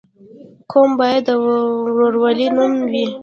قوم 0.71 0.89
باید 0.99 1.21
د 1.27 1.29
ورورولۍ 1.43 2.47
نوم 2.55 2.73
وي. 2.91 3.05